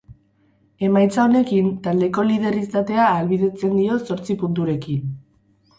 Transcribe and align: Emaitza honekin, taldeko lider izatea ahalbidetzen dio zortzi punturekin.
Emaitza 0.87 1.25
honekin, 1.25 1.69
taldeko 1.89 2.25
lider 2.31 2.59
izatea 2.63 3.07
ahalbidetzen 3.11 3.79
dio 3.83 4.01
zortzi 4.11 4.39
punturekin. 4.45 5.11